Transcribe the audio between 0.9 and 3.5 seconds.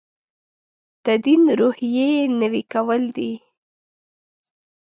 تدین روحیې نوي کول دی.